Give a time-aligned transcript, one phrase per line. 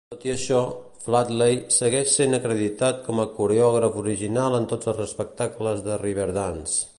[0.13, 0.59] Tot i això,
[1.01, 6.87] Flatley segueix sent acreditat com a coreògraf original en tots els espectacles de Riverdance.